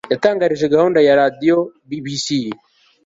yatangarije 0.13 0.65
gahunda 0.73 0.99
ya 1.07 1.13
radiyo 1.21 1.57
bbc 1.89 2.27